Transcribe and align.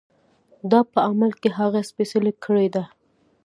دا 0.71 0.79
په 0.91 0.99
عمل 1.07 1.31
کې 1.41 1.49
هغه 1.59 1.79
سپېڅلې 1.89 2.31
کړۍ 2.43 2.67
ده. 2.75 2.83